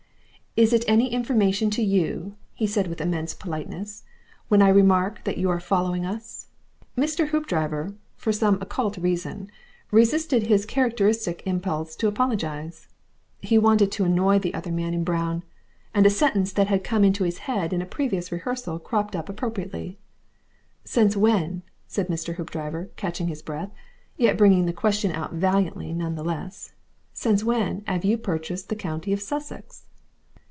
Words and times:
"Is 0.57 0.73
it 0.73 0.83
any 0.85 1.13
information 1.13 1.69
to 1.69 1.81
you," 1.81 2.35
he 2.53 2.67
said, 2.67 2.87
with 2.87 2.99
immense 2.99 3.33
politeness, 3.33 4.03
"when 4.49 4.61
I 4.61 4.67
remark 4.67 5.23
that 5.23 5.37
you 5.37 5.49
are 5.49 5.61
following 5.61 6.05
us?" 6.05 6.47
Mr. 6.97 7.29
Hoopdriver, 7.29 7.95
for 8.17 8.33
some 8.33 8.57
occult 8.61 8.97
reason, 8.97 9.49
resisted 9.91 10.43
his 10.47 10.65
characteristic 10.65 11.41
impulse 11.45 11.95
to 11.95 12.09
apologise. 12.09 12.89
He 13.39 13.57
wanted 13.57 13.93
to 13.93 14.03
annoy 14.03 14.39
the 14.39 14.53
other 14.53 14.73
man 14.73 14.93
in 14.93 15.05
brown, 15.05 15.43
and 15.93 16.05
a 16.05 16.09
sentence 16.09 16.51
that 16.51 16.67
had 16.67 16.83
come 16.83 17.05
into 17.05 17.23
his 17.23 17.37
head 17.47 17.71
in 17.71 17.81
a 17.81 17.85
previous 17.85 18.29
rehearsal 18.29 18.77
cropped 18.77 19.15
up 19.15 19.29
appropriately. 19.29 19.99
"Since 20.83 21.15
when," 21.15 21.61
said 21.87 22.09
Mr. 22.09 22.35
Hoopdriver, 22.35 22.89
catching 22.97 23.29
his 23.29 23.41
breath, 23.41 23.71
yet 24.17 24.37
bringing 24.37 24.65
the 24.65 24.73
question 24.73 25.13
out 25.13 25.31
valiantly, 25.31 25.93
nevertheless, 25.93 26.73
"since 27.13 27.41
when 27.41 27.85
'ave 27.87 28.05
you 28.05 28.17
purchased 28.17 28.67
the 28.67 28.75
county 28.75 29.13
of 29.13 29.21
Sussex?" 29.21 29.85